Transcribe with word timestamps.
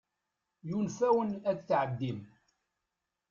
Yunef-awen 0.69 1.31
ad 1.51 1.57
tɛeddim. 1.67 2.19